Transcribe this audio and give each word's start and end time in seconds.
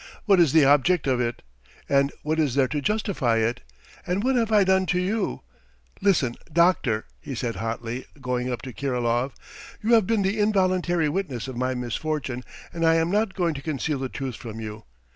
"What 0.25 0.39
is 0.39 0.51
the 0.51 0.65
object 0.65 1.05
of 1.05 1.21
it? 1.21 1.43
And 1.87 2.11
what 2.23 2.39
is 2.39 2.55
there 2.55 2.67
to 2.69 2.81
justify 2.81 3.37
it? 3.37 3.61
And 4.07 4.23
what 4.23 4.35
have 4.35 4.51
I 4.51 4.63
done 4.63 4.87
to 4.87 4.99
you? 4.99 5.41
Listen, 6.01 6.37
doctor," 6.51 7.05
he 7.19 7.35
said 7.35 7.57
hotly, 7.57 8.07
going 8.19 8.51
up 8.51 8.63
to 8.63 8.73
Kirilov. 8.73 9.33
"You 9.79 9.93
have 9.93 10.07
been 10.07 10.23
the 10.23 10.39
involuntary 10.39 11.07
witness 11.07 11.47
of 11.47 11.55
my 11.55 11.75
misfortune 11.75 12.43
and 12.73 12.83
I 12.83 12.95
am 12.95 13.11
not 13.11 13.35
going 13.35 13.53
to 13.53 13.61
conceal 13.61 13.99
the 13.99 14.09
truth 14.09 14.37
from 14.37 14.59
you. 14.59 14.85